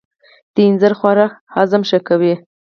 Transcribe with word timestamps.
د 0.53 0.55
اینځر 0.65 0.93
خوراک 0.99 1.33
هاضمه 1.55 1.85
ښه 1.89 1.99
کوي. 2.07 2.33